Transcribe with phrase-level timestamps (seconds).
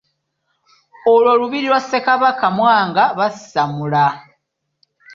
[1.11, 4.05] Olwo lubiri lwa Ssekabaka Mwanga Basammula.